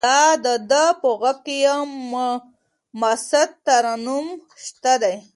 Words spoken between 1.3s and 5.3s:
کې یو مست ترنم شته دی.